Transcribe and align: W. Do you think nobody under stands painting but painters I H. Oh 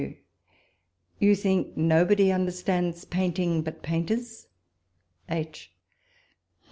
W. 0.01 0.15
Do 1.19 1.27
you 1.27 1.35
think 1.35 1.77
nobody 1.77 2.31
under 2.31 2.49
stands 2.49 3.05
painting 3.05 3.61
but 3.61 3.83
painters 3.83 4.47
I 5.29 5.35
H. 5.41 5.73
Oh 5.77 6.57